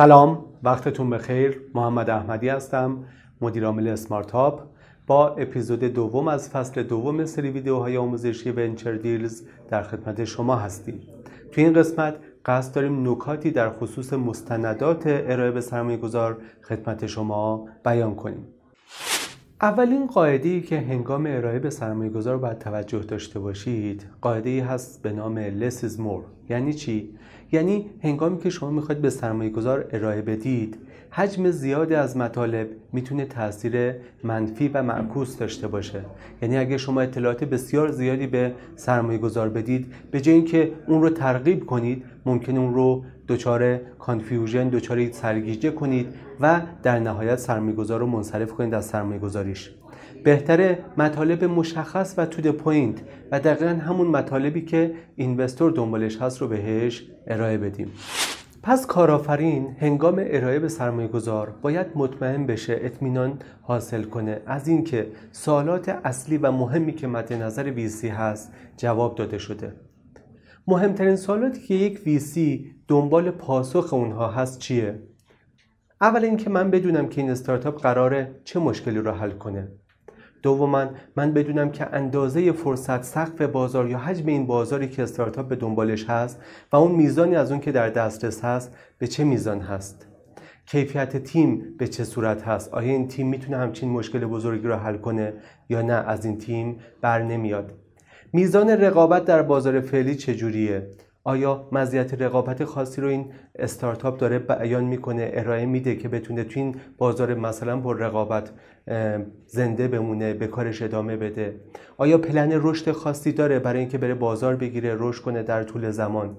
سلام 0.00 0.44
وقتتون 0.62 1.10
بخیر. 1.10 1.60
محمد 1.74 2.10
احمدی 2.10 2.48
هستم 2.48 3.04
مدیر 3.40 3.64
عامل 3.64 3.88
اسمارت 3.88 4.32
با 5.06 5.28
اپیزود 5.28 5.84
دوم 5.84 6.28
از 6.28 6.50
فصل 6.50 6.82
دوم 6.82 7.24
سری 7.24 7.50
ویدیوهای 7.50 7.96
آموزشی 7.96 8.50
ونچر 8.50 8.94
دیلز 8.94 9.42
در 9.68 9.82
خدمت 9.82 10.24
شما 10.24 10.56
هستیم. 10.56 11.00
توی 11.52 11.64
این 11.64 11.72
قسمت 11.72 12.14
قصد 12.44 12.74
داریم 12.74 13.10
نکاتی 13.10 13.50
در 13.50 13.70
خصوص 13.70 14.12
مستندات 14.12 15.02
ارائه 15.06 15.50
به 15.50 15.60
سرمایه 15.60 15.96
گذار 15.96 16.38
خدمت 16.62 17.06
شما 17.06 17.68
بیان 17.84 18.14
کنیم. 18.14 18.46
اولین 19.62 20.06
قاعده 20.06 20.48
ای 20.48 20.60
که 20.60 20.78
هنگام 20.78 21.26
ارائه 21.26 21.58
به 21.58 21.70
سرمایه 21.70 22.10
گذار 22.10 22.38
باید 22.38 22.58
توجه 22.58 22.98
داشته 22.98 23.38
باشید 23.38 24.06
قاعده 24.20 24.50
ای 24.50 24.60
هست 24.60 25.02
به 25.02 25.12
نام 25.12 25.60
less 25.60 25.74
is 25.74 25.98
more. 25.98 26.39
یعنی 26.50 26.74
چی؟ 26.74 27.10
یعنی 27.52 27.90
هنگامی 28.02 28.38
که 28.38 28.50
شما 28.50 28.70
می‌خواید 28.70 29.02
به 29.02 29.10
سرمایه 29.10 29.50
گذار 29.50 29.88
ارائه 29.92 30.22
بدید 30.22 30.78
حجم 31.10 31.50
زیادی 31.50 31.94
از 31.94 32.16
مطالب 32.16 32.68
می‌تونه 32.92 33.24
تاثیر 33.24 33.94
منفی 34.24 34.68
و 34.68 34.82
معکوس 34.82 35.36
داشته 35.36 35.68
باشه 35.68 36.04
یعنی 36.42 36.58
اگه 36.58 36.78
شما 36.78 37.00
اطلاعات 37.00 37.44
بسیار 37.44 37.90
زیادی 37.90 38.26
به 38.26 38.54
سرمایه 38.76 39.18
گذار 39.18 39.48
بدید 39.48 39.92
به 40.10 40.20
جای 40.20 40.34
اینکه 40.34 40.72
اون 40.86 41.02
رو 41.02 41.10
ترغیب 41.10 41.66
کنید 41.66 42.04
ممکن 42.26 42.56
اون 42.56 42.74
رو 42.74 43.04
دچار 43.28 43.76
confusion 43.98 44.68
دچار 44.68 45.12
سرگیجه 45.12 45.70
کنید 45.70 46.06
و 46.40 46.60
در 46.82 46.98
نهایت 46.98 47.36
سرمایه 47.36 47.76
گذار 47.76 48.00
رو 48.00 48.06
منصرف 48.06 48.52
کنید 48.52 48.74
از 48.74 48.86
سرمایه 48.86 49.20
گذاریش 49.20 49.70
بهتره 50.24 50.78
مطالب 50.96 51.44
مشخص 51.44 52.14
و 52.16 52.26
to 52.26 52.36
the 52.36 52.52
point 52.52 53.02
و 53.32 53.40
دقیقا 53.40 53.70
همون 53.70 54.06
مطالبی 54.06 54.62
که 54.62 54.94
اینوستور 55.16 55.70
دنبالش 55.70 56.22
هست 56.22 56.40
رو 56.40 56.48
بهش 56.48 57.06
ارائه 57.26 57.58
بدیم. 57.58 57.92
پس 58.62 58.86
کارآفرین 58.86 59.76
هنگام 59.80 60.24
ارائه 60.26 60.58
به 60.58 60.68
سرمایه 60.68 61.08
گذار 61.08 61.54
باید 61.62 61.86
مطمئن 61.94 62.46
بشه 62.46 62.78
اطمینان 62.80 63.38
حاصل 63.62 64.02
کنه. 64.02 64.42
از 64.46 64.68
اینکه 64.68 65.06
سوالات 65.32 65.88
اصلی 65.88 66.36
و 66.36 66.52
مهمی 66.52 66.92
که 66.92 67.06
مد 67.06 67.32
نظر 67.32 67.64
ویسی 67.64 68.08
هست 68.08 68.52
جواب 68.76 69.14
داده 69.14 69.38
شده. 69.38 69.72
مهمترین 70.66 71.16
سوالاتی 71.16 71.60
که 71.60 71.74
یک 71.74 72.00
ویسی 72.06 72.74
دنبال 72.88 73.30
پاسخ 73.30 73.92
اونها 73.92 74.28
هست 74.28 74.58
چیه؟ 74.58 75.02
اول 76.00 76.24
اینکه 76.24 76.50
من 76.50 76.70
بدونم 76.70 77.08
که 77.08 77.20
این 77.20 77.30
استارتاپ 77.30 77.82
قراره 77.82 78.40
چه 78.44 78.60
مشکلی 78.60 78.98
رو 78.98 79.10
حل 79.10 79.30
کنه. 79.30 79.68
دوما 80.42 80.86
من 81.16 81.32
بدونم 81.32 81.70
که 81.70 81.94
اندازه 81.94 82.52
فرصت 82.52 83.02
سقف 83.02 83.42
بازار 83.42 83.90
یا 83.90 83.98
حجم 83.98 84.26
این 84.26 84.46
بازاری 84.46 84.88
که 84.88 85.02
استارتاپ 85.02 85.48
به 85.48 85.56
دنبالش 85.56 86.04
هست 86.04 86.40
و 86.72 86.76
اون 86.76 86.92
میزانی 86.92 87.36
از 87.36 87.50
اون 87.50 87.60
که 87.60 87.72
در 87.72 87.88
دسترس 87.88 88.44
هست 88.44 88.74
به 88.98 89.06
چه 89.06 89.24
میزان 89.24 89.60
هست. 89.60 90.06
کیفیت 90.66 91.16
تیم 91.16 91.64
به 91.78 91.88
چه 91.88 92.04
صورت 92.04 92.42
هست؟ 92.42 92.74
آیا 92.74 92.92
این 92.92 93.08
تیم 93.08 93.28
می‌تونه 93.28 93.56
همچین 93.56 93.88
مشکل 93.88 94.18
بزرگی 94.18 94.66
رو 94.66 94.74
حل 94.74 94.96
کنه 94.96 95.32
یا 95.68 95.82
نه؟ 95.82 95.92
از 95.92 96.24
این 96.24 96.38
تیم 96.38 96.76
بر 97.00 97.22
نمیاد. 97.22 97.72
میزان 98.32 98.70
رقابت 98.70 99.24
در 99.24 99.42
بازار 99.42 99.80
فعلی 99.80 100.14
چجوریه؟ 100.14 100.90
آیا 101.24 101.68
مزیت 101.72 102.22
رقابت 102.22 102.64
خاصی 102.64 103.00
رو 103.00 103.08
این 103.08 103.32
استارتاپ 103.58 104.18
داره 104.18 104.38
بیان 104.38 104.84
می‌کنه 104.84 105.30
ارائه 105.34 105.66
میده 105.66 105.96
که 105.96 106.08
بتونه 106.08 106.44
تو 106.44 106.60
این 106.60 106.76
بازار 106.98 107.34
مثلا 107.34 107.76
با 107.80 107.92
رقابت 107.92 108.50
زنده 109.46 109.88
بمونه 109.88 110.34
به 110.34 110.46
کارش 110.46 110.82
ادامه 110.82 111.16
بده؟ 111.16 111.54
آیا 111.96 112.18
پلن 112.18 112.50
رشد 112.52 112.92
خاصی 112.92 113.32
داره 113.32 113.58
برای 113.58 113.80
اینکه 113.80 113.98
بره 113.98 114.14
بازار 114.14 114.56
بگیره 114.56 114.96
رشد 114.98 115.22
کنه 115.22 115.42
در 115.42 115.62
طول 115.62 115.90
زمان؟ 115.90 116.36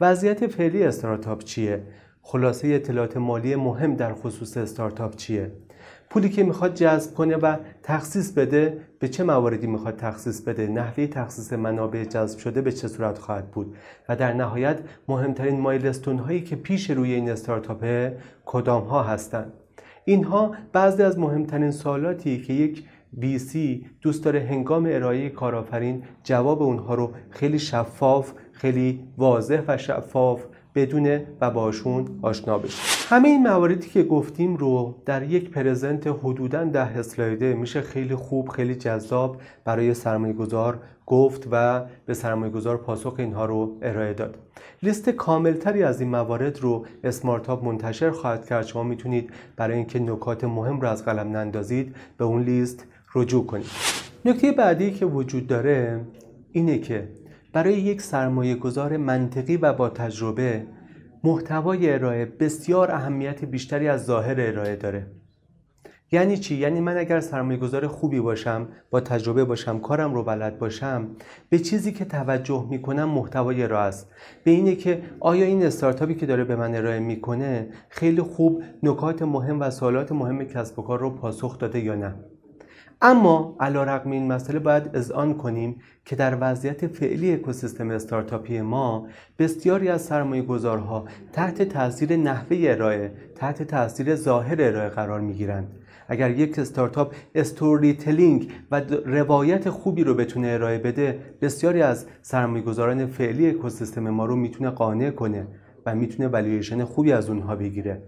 وضعیت 0.00 0.46
فعلی 0.46 0.82
استارتاپ 0.82 1.44
چیه؟ 1.44 1.82
خلاصه 2.22 2.68
اطلاعات 2.68 3.16
مالی 3.16 3.56
مهم 3.56 3.94
در 3.94 4.12
خصوص 4.14 4.56
استارتاپ 4.56 5.16
چیه؟ 5.16 5.50
پولی 6.10 6.28
که 6.28 6.44
می‌خواد 6.44 6.74
جذب 6.74 7.14
کنه 7.14 7.36
و 7.36 7.56
تخصیص 7.82 8.32
بده 8.32 8.78
به 8.98 9.08
چه 9.08 9.24
مواردی 9.24 9.66
می‌خواد 9.66 9.96
تخصیص 9.96 10.40
بده؟ 10.40 10.66
نحوه 10.66 11.06
تخصیص 11.06 11.52
منابع 11.52 12.04
جذب 12.04 12.38
شده 12.38 12.60
به 12.62 12.72
چه 12.72 12.88
صورت 12.88 13.18
خواهد 13.18 13.50
بود؟ 13.50 13.76
و 14.08 14.16
در 14.16 14.32
نهایت 14.32 14.78
مهمترین 15.08 15.60
مایلستون 15.60 16.18
هایی 16.18 16.40
که 16.40 16.56
پیش 16.56 16.90
روی 16.90 17.12
این 17.12 17.30
استارتاپ 17.30 18.12
کدام 18.44 18.84
ها 18.84 19.02
هستند. 19.02 19.52
اینها 20.04 20.54
بعضی 20.72 21.02
از 21.02 21.18
مهمترین 21.18 21.70
سوالاتی 21.70 22.42
که 22.42 22.52
یک 22.52 22.84
VC 23.20 23.56
دوست 24.00 24.24
داره 24.24 24.40
هنگام 24.40 24.86
ارائه 24.90 25.28
کارآفرین 25.28 26.02
جواب 26.24 26.62
اونها 26.62 26.94
رو 26.94 27.12
خیلی 27.30 27.58
شفاف 27.58 28.32
خیلی 28.52 29.08
واضح 29.18 29.62
و 29.68 29.76
شفاف 29.76 30.44
بدونه 30.76 31.26
و 31.40 31.50
باشون 31.50 32.04
آشنا 32.22 32.58
بشه. 32.58 32.82
همه 33.08 33.28
این 33.28 33.42
مواردی 33.42 33.88
که 33.88 34.02
گفتیم 34.02 34.56
رو 34.56 34.94
در 35.06 35.22
یک 35.22 35.50
پرزنت 35.50 36.06
حدودا 36.06 36.64
ده 36.64 36.98
اسلایده 36.98 37.54
میشه 37.54 37.80
خیلی 37.80 38.14
خوب 38.14 38.48
خیلی 38.48 38.74
جذاب 38.74 39.40
برای 39.64 39.94
سرمایه 39.94 40.32
گذار 40.32 40.78
گفت 41.06 41.48
و 41.50 41.84
به 42.06 42.14
سرمایه 42.14 42.52
گذار 42.52 42.76
پاسخ 42.76 43.14
اینها 43.18 43.44
رو 43.44 43.76
ارائه 43.82 44.12
داد. 44.12 44.38
لیست 44.82 45.10
کاملتری 45.10 45.82
از 45.82 46.00
این 46.00 46.10
موارد 46.10 46.60
رو 46.60 46.86
اسمارتاپ 47.04 47.64
منتشر 47.64 48.10
خواهد 48.10 48.46
کرد. 48.46 48.66
شما 48.66 48.82
می‌تونید 48.82 49.30
برای 49.56 49.76
اینکه 49.76 49.98
نکات 49.98 50.44
مهم 50.44 50.80
رو 50.80 50.88
از 50.88 51.04
قلم 51.04 51.36
نندازید 51.36 51.96
به 52.18 52.24
اون 52.24 52.42
لیست 52.42 52.84
رجوع 53.14 53.46
کنید. 53.46 53.66
نکته 54.24 54.52
بعدی 54.52 54.90
که 54.90 55.06
وجود 55.06 55.46
داره 55.46 56.00
اینه 56.52 56.78
که 56.78 57.08
برای 57.56 57.74
یک 57.74 58.02
سرمایه 58.02 58.54
گذار 58.54 58.96
منطقی 58.96 59.56
و 59.56 59.72
با 59.72 59.88
تجربه 59.88 60.66
محتوای 61.24 61.92
ارائه 61.92 62.24
بسیار 62.24 62.90
اهمیت 62.90 63.44
بیشتری 63.44 63.88
از 63.88 64.04
ظاهر 64.04 64.40
ارائه 64.40 64.76
داره. 64.76 65.06
یعنی 66.12 66.36
چی؟ 66.36 66.54
یعنی 66.54 66.80
من 66.80 66.96
اگر 66.96 67.20
سرمایه 67.20 67.58
گذار 67.58 67.86
خوبی 67.86 68.20
باشم 68.20 68.68
با 68.90 69.00
تجربه 69.00 69.44
باشم 69.44 69.78
کارم 69.78 70.14
رو 70.14 70.22
بلد 70.22 70.58
باشم 70.58 71.08
به 71.48 71.58
چیزی 71.58 71.92
که 71.92 72.04
توجه 72.04 72.66
می‌کنم 72.70 73.08
محتوای 73.08 73.62
ارائه 73.62 73.84
است. 73.84 74.10
به 74.44 74.50
اینه 74.50 74.74
که 74.74 75.02
آیا 75.20 75.46
این 75.46 75.66
استارتاپی 75.66 76.14
که 76.14 76.26
داره 76.26 76.44
به 76.44 76.56
من 76.56 76.74
ارائه 76.74 77.00
می‌کنه 77.00 77.68
خیلی 77.88 78.22
خوب 78.22 78.62
نکات 78.82 79.22
مهم 79.22 79.60
و 79.60 79.70
سوالات 79.70 80.12
مهم 80.12 80.44
کسب 80.44 80.78
و 80.78 80.82
کار 80.82 80.98
رو 81.00 81.10
پاسخ 81.10 81.58
داده 81.58 81.80
یا 81.80 81.94
نه؟ 81.94 82.14
اما 83.02 83.56
علیرغم 83.60 84.10
این 84.10 84.32
مسئله 84.32 84.58
باید 84.58 84.90
اذعان 84.96 85.34
کنیم 85.34 85.76
که 86.04 86.16
در 86.16 86.38
وضعیت 86.40 86.86
فعلی 86.86 87.34
اکوسیستم 87.34 87.90
استارتاپی 87.90 88.60
ما 88.60 89.06
بسیاری 89.38 89.88
از 89.88 90.02
سرمایه 90.02 90.42
گذارها 90.42 91.04
تحت 91.32 91.62
تاثیر 91.62 92.16
نحوه 92.16 92.56
ارائه 92.60 93.12
تحت 93.34 93.62
تاثیر 93.62 94.14
ظاهر 94.14 94.62
ارائه 94.62 94.88
قرار 94.88 95.20
می 95.20 95.34
گیرند 95.34 95.68
اگر 96.08 96.30
یک 96.30 96.58
استارتاپ 96.58 97.14
استوری 97.34 97.92
تلینگ 97.92 98.52
و 98.70 98.80
روایت 99.04 99.70
خوبی 99.70 100.04
رو 100.04 100.14
بتونه 100.14 100.48
ارائه 100.48 100.78
بده 100.78 101.18
بسیاری 101.42 101.82
از 101.82 102.06
سرمایه 102.22 102.64
گذاران 102.64 103.06
فعلی 103.06 103.50
اکوسیستم 103.50 104.10
ما 104.10 104.24
رو 104.24 104.36
می‌تونه 104.36 104.70
قانع 104.70 105.10
کنه 105.10 105.46
و 105.86 105.94
می‌تونه 105.94 106.28
والیویشن 106.28 106.84
خوبی 106.84 107.12
از 107.12 107.30
اونها 107.30 107.56
بگیره. 107.56 108.02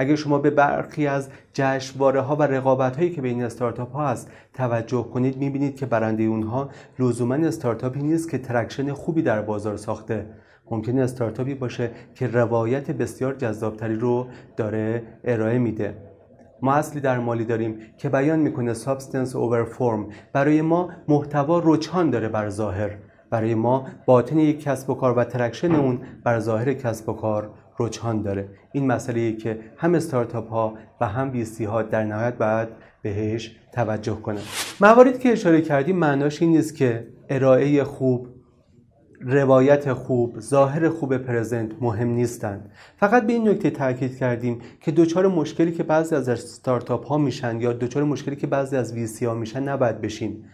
اگر 0.00 0.14
شما 0.14 0.38
به 0.38 0.50
برخی 0.50 1.06
از 1.06 1.28
جشنواره 1.52 2.20
ها 2.20 2.36
و 2.36 2.42
رقابت 2.42 2.96
هایی 2.96 3.10
که 3.10 3.22
بین 3.22 3.42
استارتاپ 3.42 3.92
ها 3.92 4.08
هست 4.08 4.30
توجه 4.54 5.02
کنید 5.02 5.36
می‌بینید 5.36 5.76
که 5.76 5.86
برنده 5.86 6.22
اونها 6.22 6.70
لزوما 6.98 7.34
استارتاپی 7.34 8.02
نیست 8.02 8.30
که 8.30 8.38
traction 8.38 8.92
خوبی 8.92 9.22
در 9.22 9.42
بازار 9.42 9.76
ساخته. 9.76 10.26
ممکنه 10.70 11.02
استارتاپی 11.02 11.54
باشه 11.54 11.90
که 12.14 12.26
روایت 12.26 12.90
بسیار 12.90 13.34
جذابتری 13.34 13.96
رو 13.96 14.26
داره 14.56 15.02
ارائه 15.24 15.58
میده. 15.58 15.96
ما 16.62 16.74
اصلی 16.74 17.00
در 17.00 17.18
مالی 17.18 17.44
داریم 17.44 17.78
که 17.98 18.08
بیان 18.08 18.38
می‌کنه 18.38 18.74
substance 18.74 19.36
over 19.36 19.64
form 19.64 20.06
برای 20.32 20.62
ما 20.62 20.88
محتوا 21.08 21.62
رجحان 21.64 22.10
داره 22.10 22.28
بر 22.28 22.48
ظاهر. 22.48 22.90
برای 23.30 23.54
ما 23.54 23.86
باطن 24.06 24.38
یک 24.38 24.62
کسب 24.62 24.90
و 24.90 24.94
کار 24.94 25.18
و 25.18 25.24
traction 25.24 25.74
اون 25.74 26.00
بر 26.24 26.38
ظاهر 26.38 26.72
کسب 26.72 27.08
و 27.08 27.12
کار. 27.12 27.50
رجحان 27.80 28.22
داره. 28.22 28.48
این 28.72 28.86
مسئله 28.86 29.32
که 29.32 29.58
هم 29.76 29.94
استارتاپ 29.94 30.48
ها 30.48 30.74
و 31.00 31.06
هم 31.06 31.30
VC 31.32 31.64
ها 31.64 31.82
در 31.82 32.04
نهایت 32.04 32.38
باید 32.38 32.68
بهش 33.02 33.56
توجه 33.72 34.14
کنند 34.14 34.42
مواردی 34.80 35.18
که 35.18 35.32
اشاره 35.32 35.60
کردیم 35.60 35.96
معناش 35.96 36.42
این 36.42 36.50
نیست 36.50 36.76
که 36.76 37.06
ارائه 37.28 37.84
خوب 37.84 38.28
روایت 39.20 39.92
خوب 39.92 40.40
ظاهر 40.40 40.88
خوب 40.88 41.16
present 41.16 41.70
مهم 41.80 42.08
نیستند. 42.08 42.70
فقط 42.96 43.26
به 43.26 43.32
این 43.32 43.48
نکته 43.48 43.70
تاکید 43.70 44.16
کردیم 44.16 44.60
که 44.80 44.90
دوچار 44.90 45.26
مشکلی 45.26 45.72
که 45.72 45.82
بعضی 45.82 46.14
از 46.14 46.28
استارتاپ 46.28 47.06
ها 47.06 47.18
میشن 47.18 47.60
یا 47.60 47.72
دوچار 47.72 48.04
مشکلی 48.04 48.36
که 48.36 48.46
بعضی 48.46 48.76
از 48.76 48.92
VC 48.92 49.24
ها 49.24 49.34
میشن 49.34 49.62
نباید 49.62 50.00
بشیم. 50.00 50.44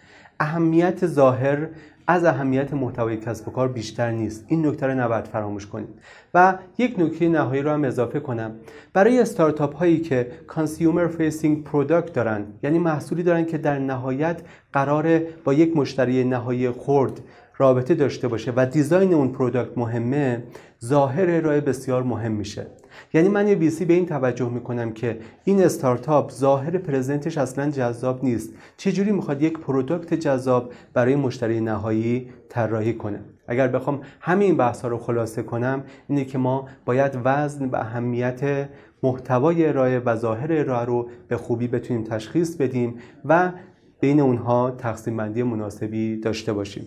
اهمیت 0.41 1.07
ظاهر 1.07 1.69
از 2.07 2.25
اهمیت 2.25 2.75
محتوای 2.75 3.17
کسب 3.17 3.49
و 3.49 3.51
کار 3.51 3.69
بیشتر 3.69 4.11
نیست. 4.11 4.45
این 4.49 4.67
نکته 4.67 4.87
رو 4.87 4.95
نباید 4.95 5.25
فراموش 5.25 5.67
کنید. 5.67 5.89
و 6.35 6.59
یک 6.79 6.95
نکته 6.99 7.29
نهایی 7.29 7.63
رو 7.63 7.71
هم 7.71 7.85
اضافه 7.85 8.21
کنم. 8.21 8.53
برای 8.93 9.21
استارتاپ 9.21 9.77
هایی 9.77 9.99
که 9.99 10.31
consumer 10.47 11.07
facing 11.07 11.65
product 11.65 12.13
دارن 12.13 12.47
یعنی 12.63 12.79
محصولی 12.79 13.23
دارن 13.23 13.45
که 13.45 13.59
در 13.59 13.79
نهایت 13.79 14.41
قراره 14.73 15.29
با 15.45 15.55
یک 15.55 15.77
مشتری 15.77 16.25
نهایی 16.25 16.71
خرد 16.71 17.21
رابطه 17.59 17.95
داشته 17.95 18.29
باشه 18.29 18.53
و 18.57 18.67
design 18.67 19.15
اون 19.15 19.29
product 19.29 19.79
مهمه 19.79 20.43
ظاهر 20.85 21.31
ارائه 21.31 21.61
بسیار 21.61 22.03
مهم 22.03 22.33
میشه. 22.33 22.67
یعنی 23.15 23.29
من 23.29 23.49
یه 23.49 23.55
VC 23.55 23.85
به 23.85 23.95
این 23.95 24.07
توجه 24.07 24.51
می‌کنم 24.51 24.93
که 24.93 25.19
این 25.45 25.65
استارتاپ 25.65 26.33
ظاهر 26.33 26.79
پرزنتش 26.79 27.39
اصلا 27.39 27.71
جذاب 27.71 28.25
نیست. 28.25 28.55
چجوری 28.77 29.13
می‌خواد 29.13 29.43
یک 29.43 29.59
پروداکت 29.59 30.15
جذاب 30.15 30.73
برای 30.95 31.17
مشتری 31.17 31.61
نهایی 31.61 32.29
طراحی 32.49 32.95
کنه؟ 32.95 33.21
اگر 33.49 33.69
بخوام 33.69 34.01
همین 34.21 34.57
بحث 34.57 34.83
ها 34.83 34.89
رو 34.89 34.99
خلاصه 34.99 35.43
کنم 35.43 35.85
اینه 36.09 36.25
که 36.25 36.39
ما 36.39 36.69
باید 36.85 37.19
وزن 37.25 37.65
و 37.65 37.77
اهمیت 37.77 38.69
محتوای 39.03 39.67
ارائه 39.67 39.99
و 39.99 40.17
ظاهر 40.17 40.53
ارائه 40.53 40.85
رو 40.85 41.09
به 41.29 41.37
خوبی 41.37 41.69
بتونیم 41.69 42.05
تشخیص 42.05 42.57
بدیم 42.57 42.95
و 43.25 43.53
بین 44.01 44.21
اونها 44.21 44.71
تقسیم 44.71 45.17
بندی 45.17 45.43
مناسبی 45.43 46.17
داشته 46.17 46.53
باشیم. 46.53 46.87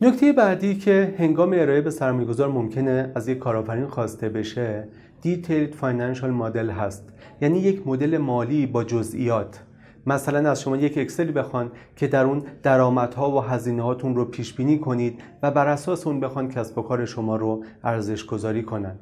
نکته 0.00 0.32
بعدی 0.32 0.74
که 0.74 1.14
هنگام 1.18 1.52
ارائه 1.52 1.80
به 1.80 1.90
سرمایه‌گذار 1.90 2.48
ممکنه 2.48 3.12
از 3.14 3.28
یک 3.28 3.38
کارآفرین 3.38 3.86
خواسته 3.86 4.28
بشه 4.28 4.88
detailed 5.22 5.74
financial 5.74 6.30
model 6.30 6.70
هست. 6.70 7.08
یعنی 7.40 7.58
یک 7.58 7.86
مدل 7.86 8.18
مالی 8.18 8.66
با 8.66 8.84
جزئیات. 8.84 9.60
مثلا 10.06 10.50
از 10.50 10.62
شما 10.62 10.76
یک 10.76 10.98
Excel 10.98 11.26
ی 11.26 11.32
بخوان 11.32 11.72
که 11.96 12.06
در 12.06 12.24
اون 12.24 12.42
درآمدها 12.62 13.30
و 13.30 13.40
هزینه 13.40 13.82
هاتون 13.82 14.16
رو 14.16 14.24
پیش 14.24 14.54
بینی 14.54 14.78
کنید 14.78 15.20
و 15.42 15.50
بر 15.50 15.68
اساس 15.68 16.06
اون 16.06 16.20
بخوان 16.20 16.48
کسب 16.48 16.78
و 16.78 16.82
کار 16.82 17.04
شما 17.04 17.36
رو 17.36 17.64
ارزش 17.84 18.24
گذاری 18.24 18.62
کنن. 18.62 18.98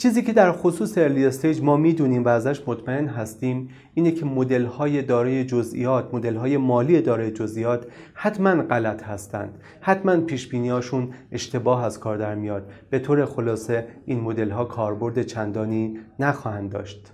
چیزی 0.00 0.22
که 0.22 0.32
در 0.32 0.52
خصوص 0.52 0.98
early 0.98 1.26
stage 1.26 1.62
ما 1.62 1.76
می‌دونیم 1.76 2.24
و 2.24 2.28
ازش 2.28 2.68
مطمئن 2.68 3.06
هستیم 3.06 3.68
اینه 3.94 4.10
که 4.10 4.24
مدل 4.24 4.64
های 4.64 5.02
دارای 5.02 5.44
جزئیات 5.44 6.14
مدل 6.14 6.36
های 6.36 6.56
مالی 6.56 7.00
دارای 7.00 7.30
جزئیات 7.30 7.86
حتما 8.14 8.62
غلط 8.62 9.02
هستند. 9.02 9.58
حتما 9.80 10.16
پیش 10.16 10.54
هاشون 10.54 11.08
اشتباه 11.32 11.84
از 11.84 12.00
کار 12.00 12.16
در 12.16 12.34
میاد. 12.34 12.70
به 12.90 12.98
طور 12.98 13.24
خلاصه 13.24 13.86
این 14.04 14.20
مدل 14.20 14.50
ها 14.50 14.64
کاربرد 14.64 15.22
چندانی 15.22 15.98
نخواهند 16.18 16.72
داشت. 16.72 17.12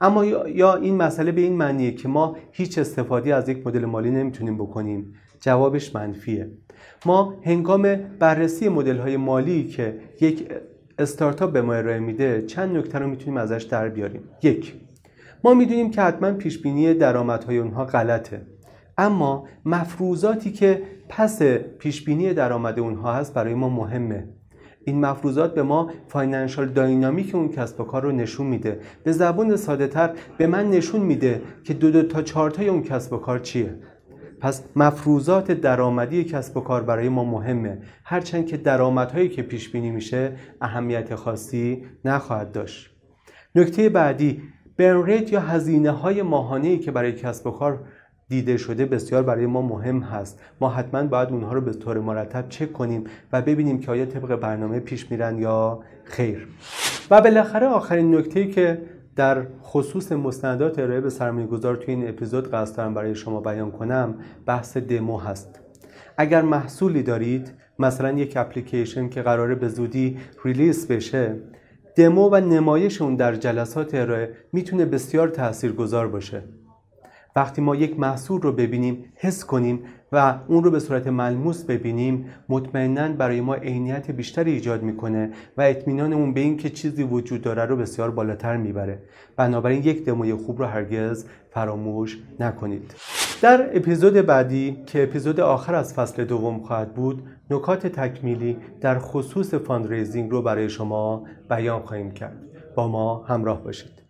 اما 0.00 0.24
یا 0.24 0.74
این 0.74 0.96
مسئله 0.96 1.32
به 1.32 1.40
این 1.40 1.56
معنیه 1.56 1.92
که 1.92 2.08
ما 2.08 2.36
هیچ 2.52 2.78
استفاده 2.78 3.34
از 3.34 3.48
یک 3.48 3.66
مدل 3.66 3.84
مالی 3.84 4.10
نمی‌تونیم 4.10 4.56
بکنیم. 4.56 5.14
جوابش 5.40 5.94
منفیه. 5.94 6.50
ما 7.06 7.34
هنگام 7.44 7.96
بررسی 8.18 8.68
مدل 8.68 8.96
های 8.96 9.16
مالی 9.16 9.64
که 9.64 10.00
یک 10.20 10.48
استارتاپ 10.98 11.52
به 11.52 11.62
ما 11.62 11.74
ارائه 11.74 11.98
میده 11.98 12.42
چند 12.42 12.76
نکته 12.76 12.98
رو 12.98 13.06
می‌تونیم 13.08 13.36
ازش 13.36 13.62
در 13.62 13.88
بیاریم. 13.88 14.22
یک 14.42 14.74
ما 15.44 15.54
می‌دونیم 15.54 15.90
که 15.90 16.02
حتما 16.02 16.32
پیش 16.32 16.62
بینی 16.62 16.94
درآمدهای 16.94 17.58
اونها 17.58 17.84
غلطه. 17.84 18.40
اما 18.98 19.48
مفروضاتی 19.64 20.52
که 20.52 20.82
پس 21.08 21.42
پیش 21.78 22.04
بینی 22.04 22.34
درآمد 22.34 22.78
اونها 22.78 23.14
هست 23.14 23.34
برای 23.34 23.54
ما 23.54 23.68
مهمه. 23.68 24.28
این 24.84 25.00
مفروضات 25.00 25.54
به 25.54 25.62
ما 25.62 25.90
فاینانشال 26.08 26.68
داینامیک 26.68 27.34
اون 27.34 27.48
کسب 27.48 27.80
و 27.80 27.84
کار 27.84 28.02
رو 28.02 28.12
نشون 28.12 28.46
میده. 28.46 28.80
به 29.04 29.12
زبون 29.12 29.56
ساده 29.56 29.86
تر 29.86 30.10
به 30.38 30.46
من 30.46 30.70
نشون 30.70 31.00
میده 31.00 31.42
که 31.64 31.74
دو 31.74 31.90
دو 31.90 32.02
تا 32.02 32.22
چارتای 32.22 32.68
اون 32.68 32.82
کسب 32.82 33.12
و 33.12 33.16
کار 33.16 33.38
چیه. 33.38 33.74
پس 34.40 34.62
مفروضات 34.76 35.52
درآمدی 35.52 36.24
کسب 36.24 36.56
و 36.56 36.60
کار 36.60 36.82
برای 36.82 37.08
ما 37.08 37.24
مهمه. 37.24 37.78
هرچند 38.04 38.46
که 38.46 38.56
درآمدهایی 38.56 39.28
که 39.28 39.42
پیش 39.42 39.68
بینی 39.68 39.90
میشه 39.90 40.32
اهمیت 40.60 41.14
خاصی 41.14 41.84
نخواهد 42.04 42.52
داشت. 42.52 42.90
نکته 43.54 43.88
بعدی 43.88 44.42
برن 44.76 45.04
ریت 45.04 45.32
یا 45.32 45.40
هزینه 45.40 45.90
های 45.90 46.22
ماهانه 46.22 46.78
که 46.78 46.90
برای 46.90 47.12
کسب 47.12 47.46
و 47.46 47.50
کار 47.50 47.80
دیده 48.28 48.56
شده 48.56 48.86
بسیار 48.86 49.22
برای 49.22 49.46
ما 49.46 49.62
مهم 49.62 50.00
هست. 50.00 50.40
ما 50.60 50.68
حتما 50.68 51.02
باید 51.02 51.28
اونها 51.28 51.52
رو 51.52 51.60
به 51.60 51.72
طور 51.72 52.00
مرتب 52.00 52.48
چک 52.48 52.72
کنیم 52.72 53.04
و 53.32 53.42
ببینیم 53.42 53.80
که 53.80 53.90
آیا 53.90 54.06
طبق 54.06 54.36
برنامه 54.36 54.80
پیش 54.80 55.10
میرن 55.10 55.38
یا 55.38 55.80
خیر. 56.04 56.48
و 57.10 57.20
بالاخره 57.20 57.66
آخرین 57.66 58.14
نکته 58.14 58.46
که 58.46 58.78
در 59.18 59.46
خصوص 59.62 60.12
مستندات 60.12 60.78
ارائه 60.78 61.00
به 61.00 61.10
سرمایه 61.10 61.46
گذار 61.46 61.76
توی 61.76 61.94
این 61.94 62.08
اپیزود 62.08 62.50
قصد 62.50 62.76
دارم 62.76 62.94
برای 62.94 63.14
شما 63.14 63.40
بیان 63.40 63.70
کنم 63.70 64.14
بحث 64.46 64.76
دمو 64.76 65.18
هست. 65.18 65.60
اگر 66.16 66.42
محصولی 66.42 67.02
دارید 67.02 67.52
مثلا 67.78 68.12
یک 68.12 68.36
اپلیکیشن 68.36 69.08
که 69.08 69.22
قراره 69.22 69.54
به 69.54 69.68
زودی 69.68 70.18
ریلیس 70.44 70.86
بشه 70.86 71.36
دمو 71.96 72.28
و 72.32 72.36
نمایش 72.36 73.02
اون 73.02 73.16
در 73.16 73.34
جلسات 73.34 73.94
ارائه 73.94 74.34
می‌تونه 74.52 74.84
بسیار 74.84 75.28
تاثیرگذار 75.28 76.08
باشه. 76.08 76.42
وقتی 77.36 77.62
ما 77.62 77.76
یک 77.76 77.98
محصول 77.98 78.40
رو 78.40 78.52
ببینیم 78.52 79.04
حس 79.16 79.44
کنیم 79.44 79.84
و 80.12 80.34
اون 80.48 80.64
رو 80.64 80.70
به 80.70 80.80
صورت 80.80 81.06
ملموس 81.06 81.64
ببینیم 81.64 82.26
مطمئنا 82.48 83.08
برای 83.08 83.40
ما 83.40 83.54
عینیت 83.54 84.10
بیشتری 84.10 84.52
ایجاد 84.52 84.82
می‌کنه 84.82 85.30
و 85.56 85.62
اطمینانمون 85.62 86.34
به 86.34 86.40
این 86.40 86.56
که 86.56 86.70
چیزی 86.70 87.02
وجود 87.02 87.42
داره 87.42 87.64
رو 87.64 87.76
بسیار 87.76 88.10
بالاتر 88.10 88.56
می‌بره. 88.56 88.98
بنابراین 89.36 89.82
یک 89.82 90.04
دموی 90.04 90.34
خوب 90.34 90.58
رو 90.58 90.64
هرگز 90.64 91.24
فراموش 91.50 92.18
نکنید. 92.40 92.94
در 93.42 93.76
اپیزود 93.76 94.14
بعدی 94.14 94.82
که 94.86 95.02
اپیزود 95.02 95.40
آخر 95.40 95.74
از 95.74 95.94
فصل 95.94 96.24
دوم 96.24 96.60
خواهد 96.60 96.94
بود 96.94 97.22
نکات 97.50 97.86
تکمیلی 97.86 98.56
در 98.80 98.98
خصوص 98.98 99.54
fundraising 99.54 100.30
رو 100.30 100.42
برای 100.42 100.68
شما 100.68 101.24
بیان 101.50 101.82
خواهیم 101.82 102.10
کرد. 102.10 102.36
با 102.74 102.88
ما 102.88 103.24
همراه 103.24 103.64
باشید. 103.64 104.07